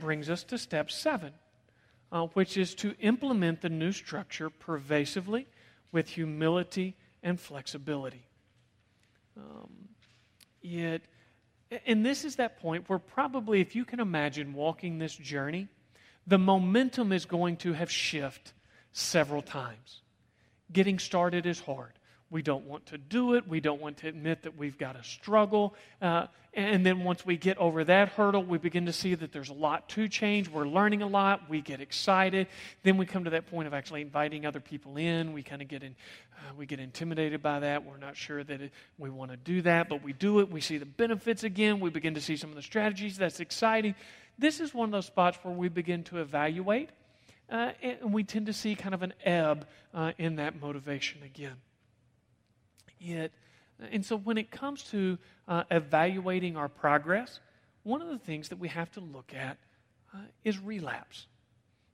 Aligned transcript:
Brings 0.00 0.30
us 0.30 0.44
to 0.44 0.58
step 0.58 0.90
seven, 0.90 1.32
uh, 2.12 2.26
which 2.34 2.56
is 2.56 2.74
to 2.76 2.94
implement 3.00 3.60
the 3.60 3.68
new 3.68 3.92
structure 3.92 4.50
pervasively 4.50 5.46
with 5.92 6.08
humility 6.08 6.96
and 7.22 7.40
flexibility. 7.40 8.24
Um, 9.36 9.70
it, 10.62 11.02
and 11.86 12.04
this 12.04 12.24
is 12.24 12.36
that 12.36 12.60
point 12.60 12.88
where 12.88 12.98
probably, 12.98 13.60
if 13.60 13.74
you 13.74 13.84
can 13.84 14.00
imagine 14.00 14.54
walking 14.54 14.98
this 14.98 15.14
journey, 15.14 15.68
the 16.26 16.38
momentum 16.38 17.12
is 17.12 17.24
going 17.24 17.56
to 17.58 17.72
have 17.72 17.90
shifted 17.90 18.52
several 18.92 19.42
times. 19.42 20.02
Getting 20.72 20.98
started 20.98 21.46
is 21.46 21.60
hard. 21.60 21.97
We 22.30 22.42
don't 22.42 22.66
want 22.66 22.86
to 22.86 22.98
do 22.98 23.34
it. 23.34 23.48
We 23.48 23.60
don't 23.60 23.80
want 23.80 23.98
to 23.98 24.08
admit 24.08 24.42
that 24.42 24.56
we've 24.56 24.76
got 24.76 24.96
a 24.96 25.02
struggle. 25.02 25.74
Uh, 26.02 26.26
and 26.52 26.84
then 26.84 27.04
once 27.04 27.24
we 27.24 27.36
get 27.36 27.56
over 27.58 27.84
that 27.84 28.10
hurdle, 28.10 28.42
we 28.42 28.58
begin 28.58 28.86
to 28.86 28.92
see 28.92 29.14
that 29.14 29.32
there's 29.32 29.48
a 29.48 29.54
lot 29.54 29.88
to 29.90 30.08
change. 30.08 30.48
We're 30.48 30.66
learning 30.66 31.02
a 31.02 31.06
lot. 31.06 31.48
We 31.48 31.60
get 31.60 31.80
excited. 31.80 32.48
Then 32.82 32.96
we 32.96 33.06
come 33.06 33.24
to 33.24 33.30
that 33.30 33.46
point 33.46 33.66
of 33.66 33.74
actually 33.74 34.02
inviting 34.02 34.44
other 34.44 34.60
people 34.60 34.96
in. 34.96 35.32
We 35.32 35.42
kind 35.42 35.62
of 35.62 35.68
get 35.68 35.82
in, 35.82 35.94
uh, 36.36 36.54
we 36.56 36.66
get 36.66 36.80
intimidated 36.80 37.42
by 37.42 37.60
that. 37.60 37.84
We're 37.84 37.96
not 37.96 38.16
sure 38.16 38.44
that 38.44 38.60
it, 38.60 38.72
we 38.98 39.08
want 39.08 39.30
to 39.30 39.36
do 39.36 39.62
that, 39.62 39.88
but 39.88 40.02
we 40.02 40.12
do 40.12 40.40
it. 40.40 40.50
We 40.50 40.60
see 40.60 40.78
the 40.78 40.86
benefits 40.86 41.44
again. 41.44 41.80
We 41.80 41.90
begin 41.90 42.14
to 42.14 42.20
see 42.20 42.36
some 42.36 42.50
of 42.50 42.56
the 42.56 42.62
strategies. 42.62 43.16
That's 43.16 43.40
exciting. 43.40 43.94
This 44.38 44.60
is 44.60 44.74
one 44.74 44.88
of 44.88 44.92
those 44.92 45.06
spots 45.06 45.38
where 45.42 45.54
we 45.54 45.68
begin 45.68 46.04
to 46.04 46.18
evaluate, 46.18 46.90
uh, 47.50 47.72
and 47.82 48.12
we 48.12 48.22
tend 48.22 48.46
to 48.46 48.52
see 48.52 48.74
kind 48.74 48.94
of 48.94 49.02
an 49.02 49.14
ebb 49.24 49.66
uh, 49.94 50.12
in 50.18 50.36
that 50.36 50.60
motivation 50.60 51.22
again. 51.22 51.56
Yet, 53.00 53.30
and 53.92 54.04
so 54.04 54.16
when 54.16 54.38
it 54.38 54.50
comes 54.50 54.82
to 54.84 55.18
uh, 55.46 55.64
evaluating 55.70 56.56
our 56.56 56.68
progress, 56.68 57.40
one 57.84 58.02
of 58.02 58.08
the 58.08 58.18
things 58.18 58.48
that 58.48 58.58
we 58.58 58.68
have 58.68 58.90
to 58.92 59.00
look 59.00 59.32
at 59.34 59.56
uh, 60.14 60.18
is 60.44 60.58
relapse. 60.58 61.26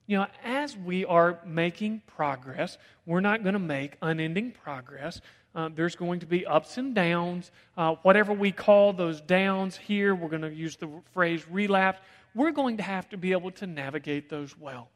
You 0.07 0.19
know, 0.19 0.27
as 0.43 0.77
we 0.77 1.05
are 1.05 1.39
making 1.47 2.03
progress, 2.07 2.79
we're 3.07 3.21
not 3.21 3.43
going 3.43 3.55
to 3.55 3.59
make 3.59 3.97
unending 4.03 4.53
progress. 4.53 5.21
Uh, 5.55 5.71
there's 5.75 5.95
going 5.95 6.21
to 6.21 6.27
be 6.27 6.45
ups 6.45 6.77
and 6.79 6.95
downs. 6.95 7.51
Uh, 7.77 7.95
whatever 8.03 8.33
we 8.33 8.53
call 8.53 8.93
those 8.93 9.21
downs 9.21 9.77
here, 9.77 10.15
we're 10.15 10.29
going 10.29 10.43
to 10.43 10.53
use 10.53 10.77
the 10.77 10.89
phrase 11.13 11.47
relapse. 11.49 12.01
We're 12.35 12.51
going 12.51 12.77
to 12.79 12.83
have 12.83 13.09
to 13.11 13.17
be 13.17 13.33
able 13.33 13.53
to 13.53 13.67
navigate 13.67 14.29
those 14.29 14.59
well. 14.59 14.89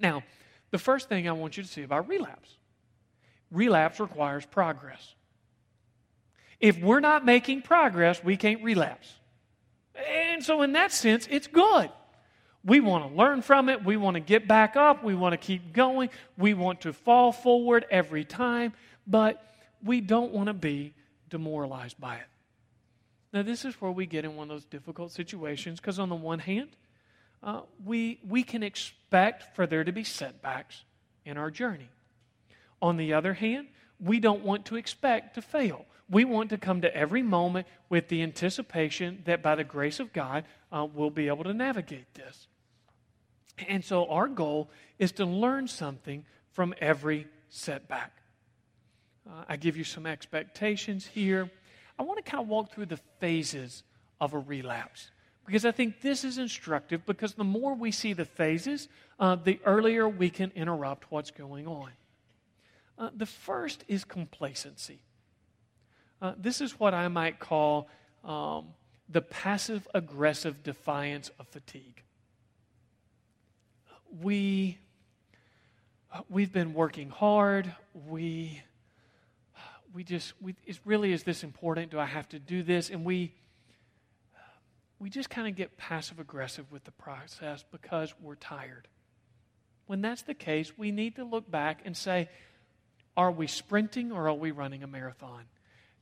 Now, 0.00 0.22
the 0.70 0.78
first 0.78 1.08
thing 1.08 1.28
I 1.28 1.32
want 1.32 1.56
you 1.56 1.62
to 1.62 1.68
see 1.68 1.82
about 1.82 2.08
relapse 2.08 2.56
relapse 3.50 4.00
requires 4.00 4.44
progress. 4.46 5.14
If 6.60 6.78
we're 6.78 7.00
not 7.00 7.24
making 7.24 7.62
progress, 7.62 8.22
we 8.22 8.36
can't 8.36 8.62
relapse. 8.62 9.12
And 9.94 10.42
so, 10.42 10.62
in 10.62 10.72
that 10.72 10.92
sense, 10.92 11.28
it's 11.30 11.46
good. 11.46 11.90
We 12.64 12.80
want 12.80 13.08
to 13.08 13.16
learn 13.16 13.42
from 13.42 13.68
it. 13.68 13.84
We 13.84 13.96
want 13.96 14.14
to 14.14 14.20
get 14.20 14.48
back 14.48 14.74
up. 14.74 15.04
We 15.04 15.14
want 15.14 15.34
to 15.34 15.36
keep 15.36 15.72
going. 15.72 16.08
We 16.38 16.54
want 16.54 16.80
to 16.82 16.92
fall 16.92 17.30
forward 17.30 17.84
every 17.90 18.24
time, 18.24 18.72
but 19.06 19.44
we 19.84 20.00
don't 20.00 20.32
want 20.32 20.46
to 20.46 20.54
be 20.54 20.94
demoralized 21.28 22.00
by 22.00 22.16
it. 22.16 22.26
Now, 23.32 23.42
this 23.42 23.64
is 23.64 23.74
where 23.80 23.90
we 23.90 24.06
get 24.06 24.24
in 24.24 24.36
one 24.36 24.50
of 24.50 24.56
those 24.56 24.64
difficult 24.64 25.12
situations 25.12 25.80
because, 25.80 25.98
on 25.98 26.08
the 26.08 26.14
one 26.14 26.38
hand, 26.38 26.70
uh, 27.42 27.60
we, 27.84 28.20
we 28.26 28.42
can 28.42 28.62
expect 28.62 29.54
for 29.54 29.66
there 29.66 29.84
to 29.84 29.92
be 29.92 30.04
setbacks 30.04 30.84
in 31.26 31.36
our 31.36 31.50
journey. 31.50 31.90
On 32.84 32.98
the 32.98 33.14
other 33.14 33.32
hand, 33.32 33.68
we 33.98 34.20
don't 34.20 34.44
want 34.44 34.66
to 34.66 34.76
expect 34.76 35.36
to 35.36 35.40
fail. 35.40 35.86
We 36.10 36.26
want 36.26 36.50
to 36.50 36.58
come 36.58 36.82
to 36.82 36.94
every 36.94 37.22
moment 37.22 37.66
with 37.88 38.08
the 38.08 38.22
anticipation 38.22 39.22
that 39.24 39.42
by 39.42 39.54
the 39.54 39.64
grace 39.64 40.00
of 40.00 40.12
God, 40.12 40.44
uh, 40.70 40.86
we'll 40.92 41.08
be 41.08 41.28
able 41.28 41.44
to 41.44 41.54
navigate 41.54 42.12
this. 42.12 42.46
And 43.68 43.82
so 43.82 44.06
our 44.10 44.28
goal 44.28 44.68
is 44.98 45.12
to 45.12 45.24
learn 45.24 45.66
something 45.66 46.26
from 46.52 46.74
every 46.78 47.26
setback. 47.48 48.12
Uh, 49.26 49.44
I 49.48 49.56
give 49.56 49.78
you 49.78 49.84
some 49.84 50.04
expectations 50.04 51.06
here. 51.06 51.50
I 51.98 52.02
want 52.02 52.22
to 52.22 52.30
kind 52.30 52.42
of 52.42 52.48
walk 52.48 52.74
through 52.74 52.86
the 52.86 53.00
phases 53.18 53.82
of 54.20 54.34
a 54.34 54.38
relapse 54.38 55.10
because 55.46 55.64
I 55.64 55.70
think 55.70 56.02
this 56.02 56.22
is 56.22 56.36
instructive 56.36 57.06
because 57.06 57.32
the 57.32 57.44
more 57.44 57.74
we 57.74 57.92
see 57.92 58.12
the 58.12 58.26
phases, 58.26 58.88
uh, 59.18 59.36
the 59.36 59.58
earlier 59.64 60.06
we 60.06 60.28
can 60.28 60.52
interrupt 60.54 61.10
what's 61.10 61.30
going 61.30 61.66
on. 61.66 61.88
Uh, 62.98 63.10
the 63.14 63.26
first 63.26 63.84
is 63.88 64.04
complacency. 64.04 65.00
Uh, 66.22 66.32
this 66.38 66.60
is 66.60 66.78
what 66.78 66.94
I 66.94 67.08
might 67.08 67.38
call 67.38 67.88
um, 68.24 68.66
the 69.08 69.20
passive 69.20 69.86
aggressive 69.94 70.62
defiance 70.62 71.30
of 71.38 71.48
fatigue. 71.48 72.02
We, 74.22 74.78
we've 76.28 76.52
been 76.52 76.72
working 76.72 77.10
hard. 77.10 77.74
We, 78.08 78.62
we 79.92 80.04
just, 80.04 80.34
we, 80.40 80.54
really 80.84 81.12
is 81.12 81.24
this 81.24 81.42
important? 81.42 81.90
Do 81.90 81.98
I 81.98 82.06
have 82.06 82.28
to 82.30 82.38
do 82.38 82.62
this? 82.62 82.90
And 82.90 83.04
we, 83.04 83.34
we 84.98 85.10
just 85.10 85.28
kind 85.28 85.48
of 85.48 85.56
get 85.56 85.76
passive 85.76 86.20
aggressive 86.20 86.70
with 86.70 86.84
the 86.84 86.92
process 86.92 87.64
because 87.70 88.14
we're 88.22 88.36
tired. 88.36 88.88
When 89.86 90.00
that's 90.00 90.22
the 90.22 90.34
case, 90.34 90.78
we 90.78 90.92
need 90.92 91.16
to 91.16 91.24
look 91.24 91.50
back 91.50 91.82
and 91.84 91.96
say, 91.96 92.28
are 93.16 93.30
we 93.30 93.46
sprinting 93.46 94.12
or 94.12 94.28
are 94.28 94.34
we 94.34 94.50
running 94.50 94.82
a 94.82 94.86
marathon? 94.86 95.44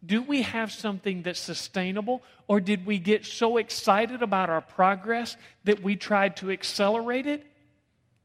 Do 0.04 0.22
we 0.22 0.42
have 0.42 0.72
something 0.72 1.22
that's 1.22 1.38
sustainable 1.38 2.22
or 2.48 2.60
did 2.60 2.84
we 2.84 2.98
get 2.98 3.24
so 3.24 3.56
excited 3.56 4.22
about 4.22 4.50
our 4.50 4.60
progress 4.60 5.36
that 5.64 5.82
we 5.82 5.94
tried 5.96 6.36
to 6.38 6.50
accelerate 6.50 7.26
it 7.26 7.46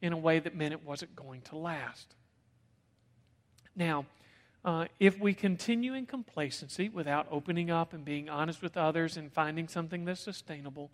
in 0.02 0.14
a 0.14 0.18
way 0.18 0.40
that 0.40 0.56
meant 0.56 0.74
it 0.74 0.84
wasn't 0.84 1.16
going 1.16 1.42
to 1.42 1.58
last? 1.58 2.16
Now, 3.76 4.06
uh, 4.66 4.86
if 5.00 5.20
we 5.20 5.34
continue 5.34 5.94
in 5.94 6.08
complacency 6.08 6.90
without 6.90 7.28
opening 7.30 7.70
up 7.70 7.94
and 7.94 8.04
being 8.04 8.28
honest 8.28 8.62
with 8.62 8.76
others 8.76 9.16
and 9.16 9.32
finding 9.32 9.68
something 9.68 10.04
that's 10.04 10.20
sustainable, 10.20 10.92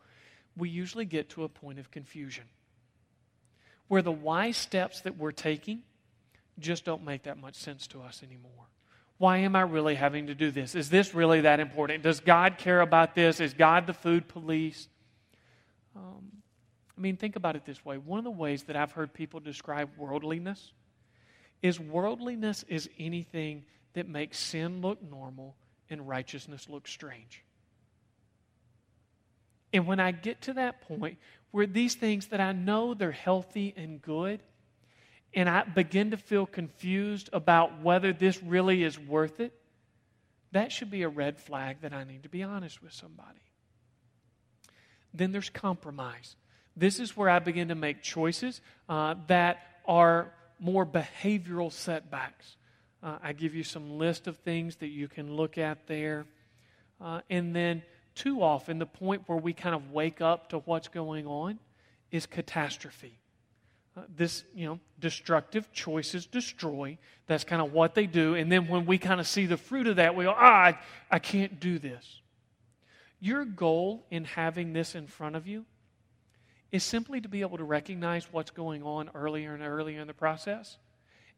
we 0.57 0.69
usually 0.69 1.05
get 1.05 1.29
to 1.29 1.43
a 1.43 1.49
point 1.49 1.79
of 1.79 1.89
confusion 1.89 2.43
where 3.87 4.01
the 4.01 4.11
wise 4.11 4.57
steps 4.57 5.01
that 5.01 5.17
we're 5.17 5.31
taking 5.31 5.81
just 6.59 6.85
don't 6.85 7.03
make 7.03 7.23
that 7.23 7.37
much 7.37 7.55
sense 7.55 7.87
to 7.87 8.01
us 8.01 8.21
anymore. 8.23 8.51
Why 9.17 9.37
am 9.39 9.55
I 9.55 9.61
really 9.61 9.95
having 9.95 10.27
to 10.27 10.35
do 10.35 10.51
this? 10.51 10.75
Is 10.75 10.89
this 10.89 11.13
really 11.13 11.41
that 11.41 11.59
important? 11.59 12.03
Does 12.03 12.19
God 12.19 12.57
care 12.57 12.81
about 12.81 13.15
this? 13.15 13.39
Is 13.39 13.53
God 13.53 13.87
the 13.87 13.93
food 13.93 14.27
police? 14.27 14.87
Um, 15.95 16.31
I 16.97 17.01
mean, 17.01 17.17
think 17.17 17.35
about 17.35 17.55
it 17.55 17.65
this 17.65 17.83
way. 17.85 17.97
One 17.97 18.19
of 18.19 18.25
the 18.25 18.31
ways 18.31 18.63
that 18.63 18.75
I've 18.75 18.91
heard 18.91 19.13
people 19.13 19.39
describe 19.39 19.89
worldliness 19.97 20.71
is 21.61 21.79
worldliness 21.79 22.63
is 22.67 22.89
anything 22.99 23.63
that 23.93 24.07
makes 24.07 24.37
sin 24.37 24.81
look 24.81 25.01
normal 25.01 25.55
and 25.89 26.07
righteousness 26.07 26.67
look 26.69 26.87
strange. 26.87 27.43
And 29.71 29.87
when 29.87 29.99
I 29.99 30.11
get 30.11 30.41
to 30.41 30.53
that 30.53 30.81
point 30.81 31.17
where 31.51 31.65
these 31.65 31.95
things 31.95 32.27
that 32.27 32.41
I 32.41 32.51
know 32.51 32.93
they're 32.93 33.11
healthy 33.11 33.73
and 33.75 34.01
good, 34.01 34.41
and 35.35 35.49
I 35.49 35.63
begin 35.63 36.11
to 36.11 36.17
feel 36.17 36.45
confused 36.45 37.29
about 37.33 37.81
whether 37.81 38.13
this 38.13 38.41
really 38.43 38.83
is 38.83 38.99
worth 38.99 39.39
it, 39.39 39.53
that 40.51 40.71
should 40.71 40.91
be 40.91 41.01
a 41.01 41.09
red 41.09 41.39
flag 41.39 41.81
that 41.81 41.93
I 41.93 42.03
need 42.03 42.23
to 42.23 42.29
be 42.29 42.43
honest 42.43 42.81
with 42.81 42.93
somebody. 42.93 43.39
Then 45.13 45.31
there's 45.31 45.49
compromise. 45.49 46.35
This 46.75 46.99
is 46.99 47.15
where 47.17 47.29
I 47.29 47.39
begin 47.39 47.69
to 47.69 47.75
make 47.75 48.01
choices 48.01 48.61
uh, 48.87 49.15
that 49.27 49.57
are 49.87 50.31
more 50.59 50.85
behavioral 50.85 51.71
setbacks. 51.71 52.57
Uh, 53.01 53.17
I 53.21 53.33
give 53.33 53.53
you 53.53 53.63
some 53.63 53.97
list 53.97 54.27
of 54.27 54.37
things 54.37 54.77
that 54.77 54.87
you 54.87 55.07
can 55.07 55.35
look 55.35 55.57
at 55.57 55.87
there. 55.87 56.25
Uh, 57.01 57.21
and 57.29 57.55
then, 57.55 57.83
too 58.15 58.41
often, 58.41 58.79
the 58.79 58.85
point 58.85 59.23
where 59.27 59.37
we 59.37 59.53
kind 59.53 59.75
of 59.75 59.91
wake 59.91 60.21
up 60.21 60.49
to 60.49 60.59
what's 60.59 60.87
going 60.87 61.27
on 61.27 61.59
is 62.11 62.25
catastrophe. 62.25 63.19
This, 64.15 64.43
you 64.55 64.65
know, 64.65 64.79
destructive 64.99 65.71
choices 65.71 66.25
destroy. 66.25 66.97
That's 67.27 67.43
kind 67.43 67.61
of 67.61 67.73
what 67.73 67.93
they 67.93 68.07
do. 68.07 68.35
And 68.35 68.51
then 68.51 68.67
when 68.67 68.85
we 68.85 68.97
kind 68.97 69.19
of 69.19 69.27
see 69.27 69.45
the 69.45 69.57
fruit 69.57 69.87
of 69.87 69.97
that, 69.97 70.15
we 70.15 70.23
go, 70.23 70.33
ah, 70.35 70.41
I, 70.41 70.79
I 71.11 71.19
can't 71.19 71.59
do 71.59 71.77
this. 71.77 72.21
Your 73.19 73.45
goal 73.45 74.05
in 74.09 74.25
having 74.25 74.73
this 74.73 74.95
in 74.95 75.07
front 75.07 75.35
of 75.35 75.47
you 75.47 75.65
is 76.71 76.83
simply 76.83 77.21
to 77.21 77.29
be 77.29 77.41
able 77.41 77.57
to 77.57 77.63
recognize 77.63 78.27
what's 78.31 78.49
going 78.49 78.81
on 78.81 79.11
earlier 79.13 79.53
and 79.53 79.63
earlier 79.63 80.01
in 80.01 80.07
the 80.07 80.13
process 80.13 80.77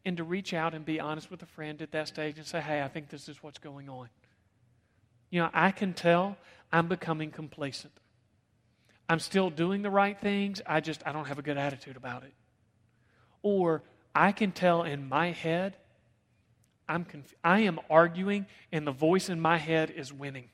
and 0.06 0.16
to 0.16 0.24
reach 0.24 0.54
out 0.54 0.72
and 0.72 0.84
be 0.84 0.98
honest 0.98 1.30
with 1.30 1.42
a 1.42 1.46
friend 1.46 1.82
at 1.82 1.92
that 1.92 2.08
stage 2.08 2.38
and 2.38 2.46
say, 2.46 2.60
hey, 2.60 2.82
I 2.82 2.88
think 2.88 3.10
this 3.10 3.28
is 3.28 3.42
what's 3.42 3.58
going 3.58 3.88
on. 3.88 4.08
You 5.30 5.42
know, 5.42 5.50
I 5.52 5.72
can 5.72 5.92
tell 5.92 6.38
I'm 6.72 6.88
becoming 6.88 7.30
complacent. 7.30 7.92
I'm 9.08 9.18
still 9.18 9.50
doing 9.50 9.82
the 9.82 9.90
right 9.90 10.18
things, 10.18 10.62
I 10.66 10.80
just 10.80 11.02
I 11.06 11.12
don't 11.12 11.26
have 11.26 11.38
a 11.38 11.42
good 11.42 11.58
attitude 11.58 11.96
about 11.96 12.22
it. 12.22 12.32
Or 13.42 13.82
I 14.14 14.32
can 14.32 14.52
tell 14.52 14.82
in 14.82 15.08
my 15.08 15.30
head 15.32 15.76
I'm 16.88 17.04
conf- 17.04 17.34
I 17.42 17.60
am 17.60 17.80
arguing 17.90 18.46
and 18.72 18.86
the 18.86 18.92
voice 18.92 19.28
in 19.28 19.40
my 19.40 19.56
head 19.56 19.90
is 19.90 20.12
winning. 20.12 20.48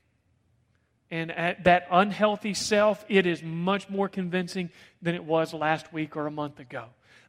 And 1.11 1.31
at 1.31 1.65
that 1.65 1.87
unhealthy 1.91 2.55
self, 2.55 3.05
it 3.07 3.27
is 3.27 3.43
much 3.43 3.87
more 3.87 4.09
convincing 4.09 4.71
than 5.01 5.13
it 5.13 5.23
was 5.23 5.53
last 5.53 5.93
week 5.93 6.17
or 6.17 6.25
a 6.25 6.31
month 6.31 6.59
ago. 6.59 6.85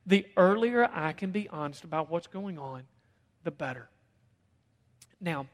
The 0.06 0.26
earlier 0.36 0.88
I 0.90 1.12
can 1.12 1.30
be 1.32 1.48
honest 1.48 1.84
about 1.84 2.10
what's 2.10 2.26
going 2.26 2.58
on, 2.58 2.84
the 3.42 3.50
better. 3.50 3.88
Now, 5.20 5.46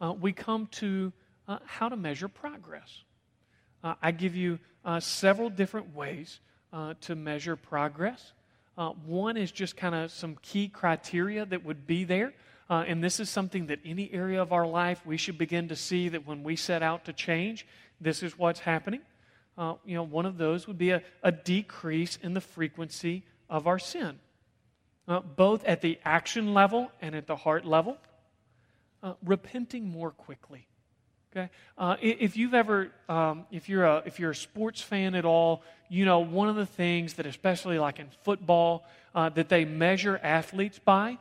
uh, 0.00 0.12
we 0.12 0.32
come 0.32 0.66
to 0.72 1.12
uh, 1.46 1.58
how 1.64 1.88
to 1.88 1.96
measure 1.96 2.28
progress. 2.28 3.02
Uh, 3.84 3.94
I 4.02 4.10
give 4.10 4.34
you 4.34 4.58
uh, 4.84 4.98
several 4.98 5.48
different 5.48 5.94
ways 5.94 6.40
uh, 6.72 6.94
to 7.02 7.14
measure 7.14 7.54
progress. 7.54 8.32
Uh, 8.76 8.90
one 9.06 9.36
is 9.36 9.50
just 9.50 9.76
kind 9.76 9.94
of 9.94 10.10
some 10.10 10.36
key 10.42 10.68
criteria 10.68 11.46
that 11.46 11.64
would 11.64 11.86
be 11.86 12.04
there. 12.04 12.32
and 12.68 13.02
this 13.02 13.20
is 13.20 13.30
something 13.30 13.66
that 13.66 13.78
any 13.84 14.12
area 14.12 14.42
of 14.42 14.52
our 14.52 14.66
life 14.66 15.00
we 15.06 15.16
should 15.16 15.38
begin 15.38 15.68
to 15.68 15.76
see 15.76 16.08
that 16.08 16.26
when 16.26 16.42
we 16.42 16.56
set 16.56 16.82
out 16.82 17.04
to 17.04 17.12
change, 17.12 17.66
this 18.00 18.22
is 18.22 18.38
what's 18.38 18.60
happening. 18.60 19.00
you 19.84 19.94
know, 19.94 20.02
one 20.02 20.26
of 20.26 20.36
those 20.36 20.66
would 20.66 20.78
be 20.78 20.90
a, 20.90 21.02
a 21.22 21.32
decrease 21.32 22.18
in 22.22 22.34
the 22.34 22.40
frequency 22.40 23.24
of 23.48 23.66
our 23.66 23.78
sin, 23.78 24.18
uh, 25.08 25.20
both 25.20 25.64
at 25.64 25.80
the 25.80 25.98
action 26.04 26.52
level 26.54 26.90
and 27.00 27.14
at 27.14 27.26
the 27.26 27.36
heart 27.36 27.64
level, 27.64 27.96
uh, 29.02 29.14
repenting 29.24 29.88
more 29.88 30.10
quickly. 30.10 30.66
Okay, 31.36 31.50
uh, 31.76 31.96
if 32.00 32.38
you've 32.38 32.54
ever, 32.54 32.90
um, 33.10 33.44
if 33.50 33.68
you're 33.68 33.84
a 33.84 34.02
if 34.06 34.18
you're 34.18 34.30
a 34.30 34.34
sports 34.34 34.80
fan 34.80 35.14
at 35.14 35.26
all, 35.26 35.62
you 35.90 36.06
know 36.06 36.20
one 36.20 36.48
of 36.48 36.56
the 36.56 36.64
things 36.64 37.12
that, 37.14 37.26
especially 37.26 37.78
like 37.78 37.98
in 37.98 38.08
football, 38.22 38.86
uh, 39.14 39.28
that 39.28 39.50
they 39.50 39.66
measure 39.66 40.18
athletes 40.22 40.78
by 40.78 41.18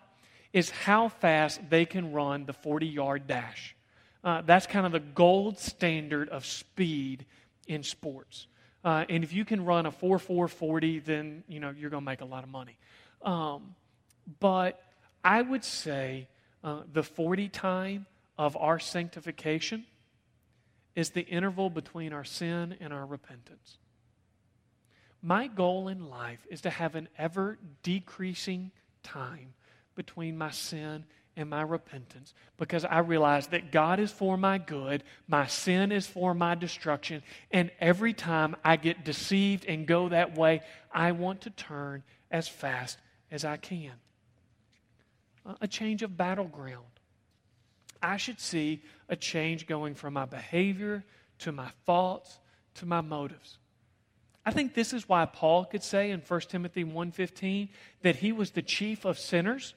is 0.54 0.70
how 0.70 1.10
fast 1.10 1.60
they 1.70 1.84
can 1.84 2.14
run 2.14 2.46
the 2.46 2.54
40 2.54 2.86
yard 2.86 3.28
dash. 3.28 3.76
Uh, 4.24 4.42
that's 4.42 4.66
kind 4.66 4.86
of 4.86 4.94
the 4.94 5.02
gold 5.02 5.60
standard 5.60 6.30
of 6.30 6.46
speed 6.46 7.26
in 7.68 7.84
sports. 7.84 8.48
Uh, 8.86 9.04
and 9.10 9.22
if 9.22 9.34
you 9.34 9.44
can 9.44 9.66
run 9.66 9.86
a 9.86 9.92
4 9.92 10.18
4 10.18 10.48
40, 10.48 11.00
then 11.00 11.44
you 11.50 11.60
know 11.60 11.74
you're 11.78 11.90
going 11.90 12.04
to 12.04 12.10
make 12.10 12.22
a 12.22 12.26
lot 12.26 12.46
of 12.46 12.50
money. 12.50 12.78
Um, 13.22 13.76
but 14.40 14.82
I 15.26 15.42
would 15.42 15.66
say 15.66 16.30
uh, 16.64 16.84
the 16.94 17.04
40 17.04 17.50
time 17.50 18.06
of 18.38 18.56
our 18.56 18.80
sanctification 18.80 19.84
is 20.96 21.10
the 21.10 21.22
interval 21.22 21.70
between 21.70 22.14
our 22.14 22.24
sin 22.24 22.76
and 22.80 22.94
our 22.94 23.06
repentance. 23.06 23.78
My 25.22 25.48
goal 25.48 25.88
in 25.88 26.10
life 26.10 26.46
is 26.50 26.62
to 26.62 26.70
have 26.70 26.96
an 26.96 27.10
ever 27.18 27.58
decreasing 27.84 28.72
time 29.04 29.54
between 29.96 30.38
my 30.38 30.52
sin 30.52 31.06
and 31.38 31.50
my 31.50 31.62
repentance 31.62 32.34
because 32.58 32.86
I 32.86 33.00
realize 33.00 33.48
that 33.48 33.72
God 33.72 34.00
is 34.00 34.12
for 34.12 34.38
my 34.38 34.58
good, 34.58 35.04
my 35.28 35.48
sin 35.48 35.92
is 35.92 36.08
for 36.08 36.34
my 36.34 36.56
destruction, 36.56 37.24
and 37.52 37.72
every 37.80 38.14
time 38.14 38.56
I 38.64 38.78
get 38.78 39.04
deceived 39.04 39.66
and 39.66 39.86
go 39.88 40.10
that 40.10 40.38
way, 40.38 40.62
I 40.94 41.12
want 41.12 41.42
to 41.42 41.50
turn 41.50 42.04
as 42.32 42.48
fast 42.48 42.98
as 43.32 43.44
I 43.44 43.58
can. 43.58 43.92
A 45.62 45.68
change 45.68 46.04
of 46.04 46.18
battleground. 46.18 46.86
I 48.02 48.18
should 48.18 48.40
see 48.40 48.82
a 49.10 49.16
change 49.16 49.68
going 49.68 49.96
from 49.96 50.14
my 50.14 50.26
behavior 50.26 51.04
to 51.40 51.52
my 51.52 51.70
thoughts 51.86 52.40
to 52.76 52.86
my 52.86 53.02
motives. 53.02 53.58
I 54.46 54.52
think 54.52 54.74
this 54.74 54.94
is 54.94 55.10
why 55.10 55.26
Paul 55.26 55.66
could 55.66 55.84
say 55.84 56.12
in 56.12 56.22
1 56.22 56.50
Timothy 56.50 56.84
1:15 56.84 57.70
that 58.02 58.18
he 58.18 58.32
was 58.32 58.52
the 58.52 58.62
chief 58.62 59.06
of 59.06 59.18
sinners 59.18 59.74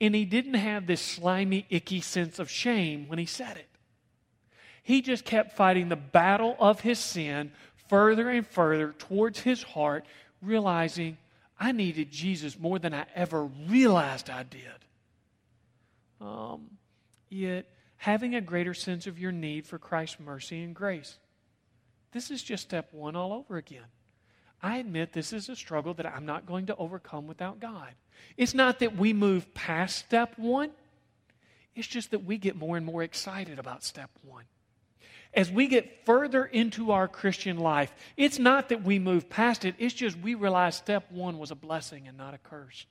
and 0.00 0.14
he 0.14 0.24
didn't 0.24 0.54
have 0.54 0.86
this 0.86 1.00
slimy, 1.00 1.66
icky 1.70 2.00
sense 2.00 2.38
of 2.38 2.48
shame 2.48 3.08
when 3.08 3.18
he 3.18 3.26
said 3.26 3.56
it. 3.56 3.68
He 4.82 5.02
just 5.02 5.24
kept 5.24 5.56
fighting 5.56 5.88
the 5.88 5.96
battle 5.96 6.56
of 6.60 6.80
his 6.80 6.98
sin 6.98 7.52
further 7.88 8.30
and 8.30 8.46
further 8.46 8.92
towards 8.92 9.40
his 9.40 9.62
heart, 9.62 10.06
realizing 10.40 11.18
I 11.58 11.72
needed 11.72 12.12
Jesus 12.12 12.58
more 12.58 12.78
than 12.78 12.94
I 12.94 13.06
ever 13.14 13.44
realized 13.44 14.30
I 14.30 14.44
did. 14.44 14.60
Um, 16.20 16.70
yet, 17.28 17.66
having 17.98 18.34
a 18.34 18.40
greater 18.40 18.74
sense 18.74 19.06
of 19.06 19.18
your 19.18 19.32
need 19.32 19.66
for 19.66 19.78
Christ's 19.78 20.20
mercy 20.20 20.62
and 20.62 20.74
grace. 20.74 21.18
This 22.12 22.30
is 22.30 22.42
just 22.42 22.62
step 22.64 22.92
one 22.92 23.16
all 23.16 23.32
over 23.32 23.56
again. 23.56 23.84
I 24.62 24.78
admit 24.78 25.12
this 25.12 25.32
is 25.32 25.48
a 25.48 25.56
struggle 25.56 25.94
that 25.94 26.06
I'm 26.06 26.26
not 26.26 26.46
going 26.46 26.66
to 26.66 26.76
overcome 26.76 27.26
without 27.26 27.60
God. 27.60 27.92
It's 28.36 28.54
not 28.54 28.80
that 28.80 28.96
we 28.96 29.12
move 29.12 29.52
past 29.54 29.98
step 29.98 30.38
one, 30.38 30.70
it's 31.74 31.86
just 31.86 32.10
that 32.10 32.24
we 32.24 32.38
get 32.38 32.56
more 32.56 32.76
and 32.76 32.84
more 32.84 33.02
excited 33.02 33.58
about 33.58 33.84
step 33.84 34.10
one. 34.22 34.44
As 35.34 35.50
we 35.50 35.68
get 35.68 36.06
further 36.06 36.44
into 36.44 36.90
our 36.90 37.06
Christian 37.06 37.58
life, 37.58 37.94
it's 38.16 38.38
not 38.38 38.70
that 38.70 38.82
we 38.82 38.98
move 38.98 39.28
past 39.28 39.64
it, 39.64 39.74
it's 39.78 39.94
just 39.94 40.18
we 40.18 40.34
realize 40.34 40.76
step 40.76 41.10
one 41.10 41.38
was 41.38 41.50
a 41.50 41.54
blessing 41.54 42.08
and 42.08 42.16
not 42.16 42.34
a 42.34 42.38
curse. 42.38 42.86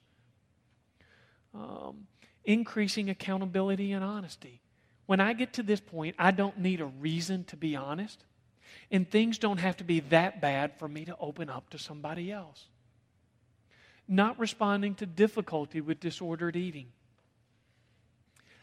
Um, 1.54 2.08
increasing 2.46 3.10
accountability 3.10 3.92
and 3.92 4.04
honesty. 4.04 4.62
When 5.08 5.20
I 5.20 5.34
get 5.34 5.54
to 5.54 5.64
this 5.64 5.80
point, 5.80 6.16
I 6.20 6.32
don't 6.32 6.60
need 6.60 6.80
a 6.80 6.86
reason 6.86 7.46
to 7.46 7.58
be 7.58 7.76
honest. 7.76 8.24
And 8.92 9.10
things 9.10 9.38
don't 9.38 9.60
have 9.60 9.78
to 9.78 9.84
be 9.84 10.02
that 10.02 10.40
bad 10.40 10.78
for 10.78 10.88
me 10.88 11.06
to 11.06 11.16
open 11.20 11.50
up 11.50 11.70
to 11.72 11.80
somebody 11.80 12.32
else. 12.32 12.66
Not 14.08 14.40
responding 14.40 14.96
to 14.96 15.06
difficulty 15.06 15.82
with 15.82 16.00
disordered 16.00 16.56
eating. 16.56 16.88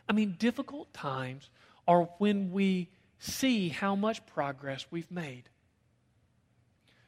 I 0.08 0.12
mean, 0.12 0.36
difficult 0.38 0.92
times 0.94 1.50
are 1.88 2.02
when 2.18 2.52
we 2.52 2.88
see 3.18 3.70
how 3.70 3.94
much 3.94 4.24
progress 4.26 4.86
we've 4.90 5.10
made. 5.10 5.44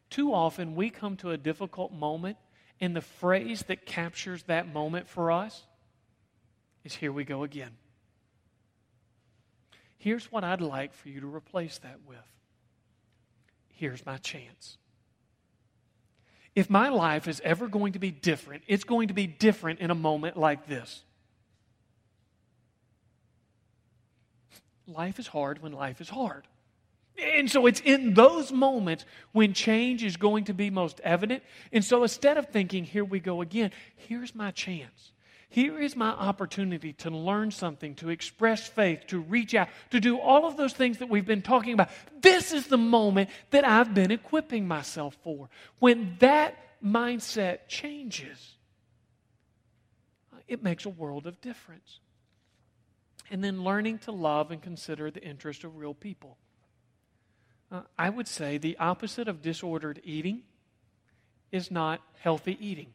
Too 0.09 0.33
often, 0.33 0.75
we 0.75 0.91
come 0.91 1.17
to 1.19 1.31
a 1.31 1.37
difficult 1.37 1.93
moment, 1.93 2.37
and 2.81 2.95
the 2.95 3.01
phrase 3.03 3.65
that 3.69 3.85
captures 3.85 4.45
that 4.45 4.73
moment 4.73 5.09
for 5.09 5.31
us 5.31 5.63
is 6.85 6.95
here 6.95 7.13
we 7.13 7.25
go 7.25 7.43
again. 7.43 7.73
Here's 10.07 10.31
what 10.31 10.45
I'd 10.45 10.61
like 10.61 10.95
for 10.95 11.09
you 11.09 11.19
to 11.19 11.27
replace 11.27 11.79
that 11.79 11.99
with 12.07 12.23
here's 13.75 14.07
my 14.07 14.19
chance. 14.19 14.79
If 16.55 16.71
my 16.71 16.91
life 16.91 17.27
is 17.27 17.43
ever 17.43 17.67
going 17.67 17.95
to 17.95 17.99
be 17.99 18.13
different, 18.13 18.63
it's 18.69 18.85
going 18.85 19.09
to 19.09 19.15
be 19.15 19.27
different 19.27 19.81
in 19.81 19.91
a 19.91 19.97
moment 19.97 20.37
like 20.37 20.69
this. 20.69 21.03
Life 24.87 25.19
is 25.19 25.27
hard 25.27 25.61
when 25.61 25.73
life 25.73 26.01
is 26.01 26.09
hard. 26.09 26.47
And 27.19 27.51
so 27.51 27.67
it's 27.67 27.81
in 27.81 28.15
those 28.15 28.53
moments 28.53 29.05
when 29.33 29.55
change 29.55 30.05
is 30.05 30.17
going 30.17 30.45
to 30.45 30.55
be 30.55 30.71
most 30.71 31.01
evident. 31.01 31.43
And 31.73 31.85
so 31.85 32.05
instead 32.05 32.39
of 32.39 32.47
thinking, 32.51 32.85
here 32.85 33.05
we 33.05 33.19
go 33.19 33.43
again, 33.43 33.73
here's 33.97 34.37
my 34.37 34.53
chance. 34.53 35.11
Here 35.57 35.81
is 35.81 35.97
my 35.97 36.11
opportunity 36.11 36.93
to 36.93 37.09
learn 37.09 37.51
something, 37.51 37.95
to 37.95 38.11
express 38.11 38.69
faith, 38.69 39.07
to 39.07 39.21
reach 39.21 39.55
out, 39.55 39.69
to 39.89 40.01
do 40.01 40.21
all 40.21 40.45
of 40.45 40.59
those 40.59 40.75
things 40.75 40.99
that 40.99 41.09
we've 41.09 41.25
been 41.25 41.41
talking 41.41 41.73
about. 41.73 41.89
This 42.21 42.53
is 42.53 42.67
the 42.67 42.77
moment 42.77 43.31
that 43.53 43.67
I've 43.67 43.95
been 43.95 44.11
equipping 44.11 44.69
myself 44.69 45.17
for. 45.25 45.49
When 45.79 46.17
that 46.19 46.59
mindset 46.85 47.69
changes, 47.69 48.57
it 50.47 50.63
makes 50.63 50.85
a 50.85 50.91
world 50.91 51.27
of 51.27 51.41
difference. 51.41 52.01
And 53.31 53.43
then 53.43 53.65
learning 53.65 54.01
to 54.01 54.13
love 54.13 54.51
and 54.51 54.61
consider 54.61 55.11
the 55.11 55.23
interest 55.23 55.65
of 55.65 55.79
real 55.79 55.95
people. 55.95 56.37
Uh, 57.73 57.81
I 57.99 58.11
would 58.11 58.29
say 58.29 58.59
the 58.59 58.77
opposite 58.77 59.27
of 59.27 59.41
disordered 59.41 60.03
eating 60.05 60.43
is 61.51 61.71
not 61.71 62.03
healthy 62.19 62.59
eating. 62.61 62.93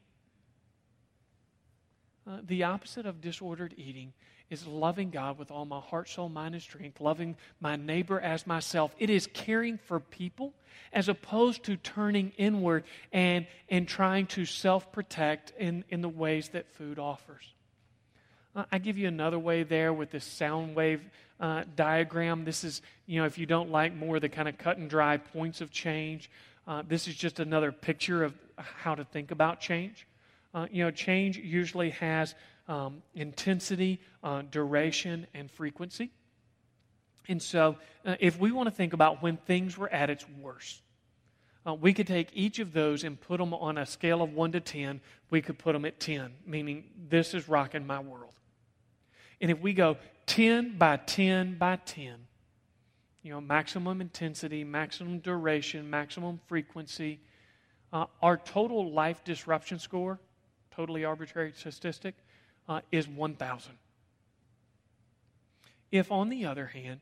Uh, 2.28 2.38
the 2.46 2.64
opposite 2.64 3.06
of 3.06 3.20
disordered 3.20 3.74
eating 3.78 4.14
is 4.52 4.68
loving 4.68 5.10
God 5.10 5.40
with 5.40 5.50
all 5.50 5.66
my 5.66 5.80
heart, 5.80 6.10
soul, 6.10 6.30
mind, 6.30 6.54
and 6.54 6.62
strength, 6.62 7.00
loving 7.00 7.36
my 7.60 7.78
neighbor 7.78 8.20
as 8.20 8.46
myself. 8.46 8.94
It 9.00 9.10
is 9.10 9.28
caring 9.34 9.78
for 9.78 10.00
people 10.00 10.54
as 10.94 11.10
opposed 11.10 11.64
to 11.64 11.78
turning 11.78 12.34
inward 12.38 12.84
and, 13.12 13.48
and 13.70 13.88
trying 13.88 14.28
to 14.28 14.46
self 14.46 14.92
protect 14.92 15.54
in, 15.58 15.84
in 15.90 16.02
the 16.02 16.10
ways 16.10 16.50
that 16.50 16.68
food 16.76 17.00
offers. 17.00 17.54
Uh, 18.56 18.66
I 18.72 18.78
give 18.78 18.98
you 18.98 19.08
another 19.08 19.40
way 19.40 19.64
there 19.64 19.94
with 19.94 20.12
this 20.12 20.26
sound 20.26 20.76
wave 20.76 21.02
uh, 21.40 21.64
diagram. 21.76 22.44
This 22.44 22.64
is, 22.64 22.82
you 23.06 23.20
know, 23.20 23.26
if 23.26 23.38
you 23.38 23.46
don't 23.46 23.72
like 23.72 23.96
more 23.96 24.20
the 24.20 24.30
kind 24.30 24.50
of 24.50 24.58
cut 24.58 24.78
and 24.78 24.90
dry 24.90 25.18
points 25.18 25.62
of 25.62 25.72
change, 25.72 26.30
uh, 26.68 26.84
this 26.88 27.08
is 27.08 27.16
just 27.16 27.40
another 27.40 27.72
picture 27.72 28.24
of 28.24 28.34
how 28.58 28.96
to 28.96 29.06
think 29.06 29.32
about 29.32 29.62
change. 29.62 30.06
Uh, 30.54 30.68
you 30.72 30.84
know, 30.84 30.92
change 30.92 31.38
usually 31.38 31.92
has 31.92 32.36
um, 32.68 33.02
intensity, 33.16 34.00
uh, 34.24 34.42
duration, 34.50 35.28
and 35.34 35.50
frequency. 35.50 36.12
And 37.28 37.42
so, 37.42 37.78
uh, 38.06 38.16
if 38.20 38.40
we 38.40 38.52
want 38.52 38.68
to 38.68 38.76
think 38.76 38.94
about 38.94 39.22
when 39.22 39.38
things 39.38 39.78
were 39.78 39.90
at 39.90 40.10
its 40.10 40.26
worst, 40.42 40.82
uh, 41.66 41.74
we 41.74 41.94
could 41.94 42.08
take 42.08 42.30
each 42.34 42.60
of 42.60 42.74
those 42.74 43.04
and 43.04 43.20
put 43.20 43.38
them 43.38 43.54
on 43.54 43.78
a 43.78 43.86
scale 43.86 44.22
of 44.22 44.34
1 44.34 44.54
to 44.54 44.60
10. 44.60 45.00
We 45.30 45.42
could 45.42 45.60
put 45.60 45.74
them 45.74 45.86
at 45.86 46.00
10, 46.00 46.34
meaning 46.46 46.86
this 47.10 47.34
is 47.34 47.48
rocking 47.48 47.86
my 47.86 48.00
world. 48.00 48.34
And 49.40 49.52
if 49.52 49.60
we 49.60 49.74
go 49.74 49.98
10 50.26 50.78
by 50.78 50.98
10 50.98 51.58
by 51.58 51.78
10, 51.78 52.16
you 53.24 53.32
know, 53.32 53.42
maximum 53.42 54.02
intensity, 54.02 54.64
maximum 54.64 55.20
duration, 55.20 55.90
maximum 55.90 56.40
frequency, 56.48 57.20
uh, 57.94 58.06
our 58.22 58.38
total 58.38 58.92
life 58.92 59.24
disruption 59.24 59.78
score, 59.78 60.20
totally 60.76 61.06
arbitrary 61.06 61.54
statistic, 61.56 62.16
uh, 62.68 62.82
is 62.92 63.08
1,000. 63.08 63.74
If, 65.92 66.12
on 66.12 66.30
the 66.30 66.46
other 66.46 66.68
hand, 66.68 67.02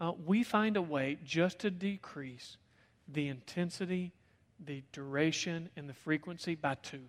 uh, 0.00 0.12
we 0.24 0.42
find 0.42 0.76
a 0.76 0.82
way 0.82 1.18
just 1.24 1.60
to 1.60 1.70
decrease 1.70 2.56
the 3.06 3.28
intensity, 3.28 4.12
the 4.64 4.82
duration, 4.92 5.68
and 5.76 5.88
the 5.88 5.94
frequency 5.94 6.54
by 6.54 6.74
two, 6.76 7.02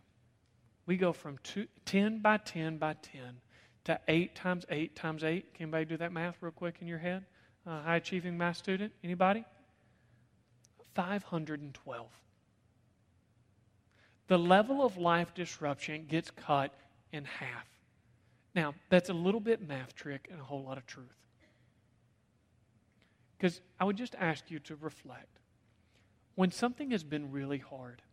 we 0.86 0.98
go 0.98 1.14
from 1.14 1.38
two, 1.44 1.68
10 1.86 2.18
by 2.20 2.38
10 2.38 2.78
by 2.78 2.94
10 2.94 3.22
to 3.84 4.00
8 4.08 4.36
times 4.36 4.66
8 4.72 4.96
times 4.96 5.24
8. 5.24 5.54
Can 5.54 5.66
anybody 5.66 5.86
do 5.86 5.98
that 5.98 6.12
math 6.12 6.38
real 6.42 6.52
quick 6.52 6.78
in 6.82 6.88
your 6.88 6.98
head? 6.98 7.26
Uh, 7.68 7.82
high 7.84 7.98
achieving 7.98 8.36
math 8.36 8.58
student? 8.58 8.92
Anybody? 9.04 9.46
512. 10.96 12.08
The 14.30 14.38
level 14.38 14.86
of 14.86 14.96
life 14.96 15.34
disruption 15.34 16.06
gets 16.08 16.30
cut 16.30 16.72
in 17.12 17.26
half. 17.26 17.66
Now, 18.54 18.76
that's 18.90 19.10
a 19.10 19.14
little 19.14 19.40
bit 19.40 19.68
math 19.68 19.96
trick 19.96 20.28
and 20.32 20.40
a 20.40 20.44
whole 20.44 20.64
lot 20.64 20.78
of 20.78 20.86
truth. 20.86 21.08
Because 23.36 23.60
I 23.80 23.86
would 23.86 23.98
just 23.98 24.14
ask 24.20 24.52
you 24.52 24.60
to 24.60 24.76
reflect. 24.76 25.40
When 26.36 26.52
something 26.52 26.92
has 26.92 27.04
been 27.04 27.32
really 27.32 27.58
hard, 27.58 28.04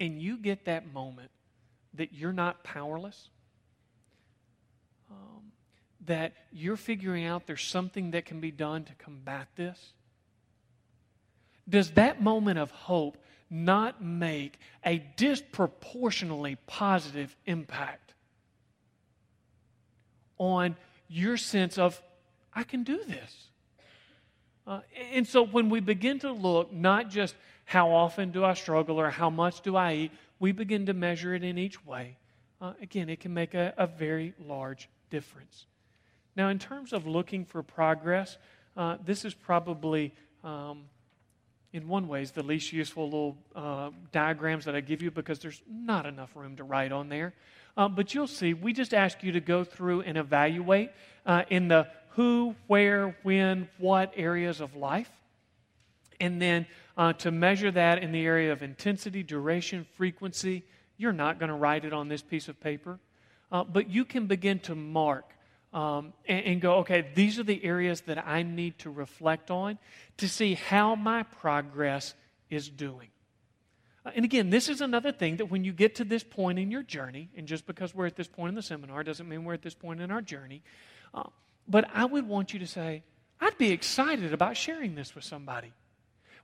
and 0.00 0.20
you 0.20 0.36
get 0.36 0.64
that 0.64 0.92
moment 0.92 1.30
that 1.94 2.12
you're 2.12 2.32
not 2.32 2.64
powerless, 2.64 3.30
um, 5.10 5.52
that 6.06 6.32
you're 6.50 6.76
figuring 6.76 7.24
out 7.24 7.46
there's 7.46 7.62
something 7.62 8.10
that 8.10 8.24
can 8.24 8.40
be 8.40 8.50
done 8.50 8.82
to 8.84 8.94
combat 8.96 9.46
this? 9.54 9.92
Does 11.68 11.92
that 11.92 12.20
moment 12.20 12.58
of 12.58 12.72
hope 12.72 13.16
not 13.50 14.02
make 14.02 14.58
a 14.84 14.98
disproportionately 15.16 16.56
positive 16.66 17.34
impact 17.46 18.14
on 20.38 20.76
your 21.08 21.36
sense 21.36 21.78
of, 21.78 22.00
I 22.54 22.62
can 22.62 22.84
do 22.84 23.02
this? 23.04 23.48
Uh, 24.66 24.80
and 25.12 25.26
so 25.26 25.42
when 25.42 25.70
we 25.70 25.80
begin 25.80 26.18
to 26.20 26.30
look, 26.30 26.72
not 26.72 27.08
just 27.08 27.34
how 27.64 27.90
often 27.90 28.30
do 28.30 28.44
I 28.44 28.54
struggle 28.54 29.00
or 29.00 29.10
how 29.10 29.30
much 29.30 29.62
do 29.62 29.76
I 29.76 29.94
eat, 29.94 30.12
we 30.38 30.52
begin 30.52 30.86
to 30.86 30.94
measure 30.94 31.34
it 31.34 31.42
in 31.42 31.58
each 31.58 31.84
way. 31.84 32.16
Uh, 32.60 32.72
again, 32.82 33.08
it 33.08 33.20
can 33.20 33.32
make 33.32 33.54
a, 33.54 33.72
a 33.76 33.86
very 33.86 34.34
large 34.46 34.88
difference. 35.10 35.66
Now, 36.36 36.48
in 36.48 36.58
terms 36.58 36.92
of 36.92 37.06
looking 37.06 37.44
for 37.44 37.62
progress, 37.62 38.36
uh, 38.76 38.98
this 39.04 39.24
is 39.24 39.34
probably, 39.34 40.12
um, 40.44 40.84
in 41.72 41.86
one 41.86 42.08
way, 42.08 42.22
is 42.22 42.30
the 42.30 42.42
least 42.42 42.72
useful 42.72 43.04
little 43.04 43.36
uh, 43.54 43.90
diagrams 44.12 44.64
that 44.64 44.74
I 44.74 44.80
give 44.80 45.02
you 45.02 45.10
because 45.10 45.38
there's 45.38 45.60
not 45.70 46.06
enough 46.06 46.34
room 46.34 46.56
to 46.56 46.64
write 46.64 46.92
on 46.92 47.08
there. 47.08 47.34
Uh, 47.76 47.88
but 47.88 48.14
you'll 48.14 48.26
see, 48.26 48.54
we 48.54 48.72
just 48.72 48.94
ask 48.94 49.22
you 49.22 49.32
to 49.32 49.40
go 49.40 49.64
through 49.64 50.00
and 50.02 50.16
evaluate 50.16 50.90
uh, 51.26 51.42
in 51.50 51.68
the 51.68 51.86
who, 52.10 52.54
where, 52.66 53.16
when, 53.22 53.68
what 53.78 54.12
areas 54.16 54.60
of 54.60 54.74
life. 54.74 55.10
And 56.20 56.42
then 56.42 56.66
uh, 56.96 57.12
to 57.14 57.30
measure 57.30 57.70
that 57.70 58.02
in 58.02 58.10
the 58.10 58.24
area 58.24 58.50
of 58.50 58.62
intensity, 58.62 59.22
duration, 59.22 59.86
frequency, 59.96 60.64
you're 60.96 61.12
not 61.12 61.38
going 61.38 61.50
to 61.50 61.54
write 61.54 61.84
it 61.84 61.92
on 61.92 62.08
this 62.08 62.22
piece 62.22 62.48
of 62.48 62.60
paper. 62.60 62.98
Uh, 63.52 63.62
but 63.62 63.88
you 63.88 64.04
can 64.04 64.26
begin 64.26 64.58
to 64.60 64.74
mark 64.74 65.24
um, 65.72 66.12
and, 66.26 66.44
and, 66.46 66.60
go, 66.60 66.76
okay, 66.76 67.06
these 67.14 67.38
are 67.38 67.42
the 67.42 67.62
areas 67.62 68.00
that 68.02 68.26
I 68.26 68.42
need 68.42 68.78
to 68.80 68.90
reflect 68.90 69.50
on 69.50 69.78
to 70.16 70.28
see 70.28 70.54
how 70.54 70.94
my 70.94 71.24
progress 71.24 72.14
is 72.48 72.70
doing. 72.70 73.08
Uh, 74.06 74.10
and 74.14 74.24
again, 74.24 74.48
this 74.48 74.70
is 74.70 74.80
another 74.80 75.12
thing 75.12 75.36
that 75.36 75.46
when 75.46 75.64
you 75.64 75.72
get 75.72 75.96
to 75.96 76.04
this 76.04 76.24
point 76.24 76.58
in 76.58 76.70
your 76.70 76.82
journey, 76.82 77.28
and 77.36 77.46
just 77.46 77.66
because 77.66 77.94
we're 77.94 78.06
at 78.06 78.16
this 78.16 78.28
point 78.28 78.48
in 78.48 78.54
the 78.54 78.62
seminar 78.62 79.04
doesn't 79.04 79.28
mean 79.28 79.44
we're 79.44 79.54
at 79.54 79.62
this 79.62 79.74
point 79.74 80.00
in 80.00 80.10
our 80.10 80.22
journey, 80.22 80.62
uh, 81.12 81.24
but 81.68 81.86
I 81.92 82.06
would 82.06 82.26
want 82.26 82.54
you 82.54 82.60
to 82.60 82.66
say, 82.66 83.02
I'd 83.40 83.58
be 83.58 83.70
excited 83.70 84.32
about 84.32 84.56
sharing 84.56 84.94
this 84.94 85.14
with 85.14 85.24
somebody. 85.24 85.72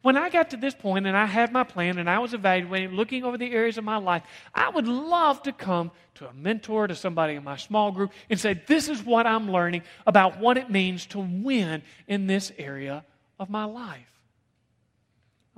When 0.04 0.18
I 0.18 0.28
got 0.28 0.50
to 0.50 0.58
this 0.58 0.75
point 0.75 1.06
and 1.06 1.16
I 1.16 1.25
had 1.25 1.50
my 1.50 1.64
plan 1.64 1.96
and 1.96 2.11
I 2.11 2.18
was 2.18 2.34
evaluating, 2.34 2.90
looking 2.90 3.25
over 3.25 3.38
the 3.38 3.50
areas 3.50 3.78
of 3.78 3.84
my 3.84 3.96
life, 3.96 4.23
I 4.54 4.68
would 4.68 4.87
love 4.87 5.42
to 5.44 5.52
come 5.52 5.92
to 6.16 6.28
a 6.28 6.32
mentor, 6.34 6.87
to 6.87 6.94
somebody 6.94 7.37
in 7.37 7.42
my 7.42 7.56
small 7.56 7.90
group, 7.90 8.12
and 8.28 8.38
say, 8.38 8.52
This 8.66 8.90
is 8.90 9.02
what 9.02 9.26
I'm 9.26 9.50
learning 9.50 9.80
about 10.06 10.38
what 10.38 10.58
it 10.58 10.68
means 10.68 11.06
to 11.06 11.20
win 11.20 11.80
in 12.06 12.26
this 12.26 12.52
area 12.58 13.02
of 13.40 13.49
my 13.49 13.64
life. 13.64 14.20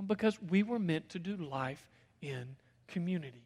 Because 0.07 0.41
we 0.41 0.63
were 0.63 0.79
meant 0.79 1.09
to 1.09 1.19
do 1.19 1.35
life 1.35 1.85
in 2.23 2.55
community. 2.87 3.46